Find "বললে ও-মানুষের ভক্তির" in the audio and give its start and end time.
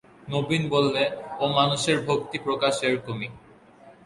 0.69-2.41